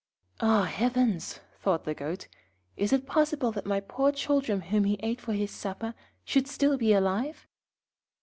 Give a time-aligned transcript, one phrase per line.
[0.39, 2.27] 'Ah, heavens!' thought the Goat,
[2.75, 5.93] 'is it possible that my poor children whom he ate for his supper,
[6.25, 7.45] should be still alive?'